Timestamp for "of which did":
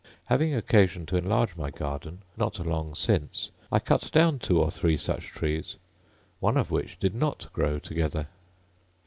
6.57-7.13